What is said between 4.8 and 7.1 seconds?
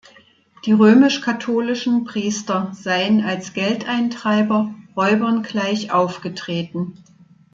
Räubern gleich aufgetreten.